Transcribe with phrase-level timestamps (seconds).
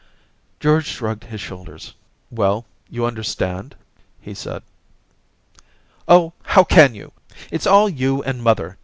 [0.59, 1.93] George shrugged his shoulders.
[2.13, 3.75] * Well, you understand?'
[4.19, 4.63] he said.
[5.39, 7.11] * Oh, how can you!
[7.51, 8.79] It's all you and mother.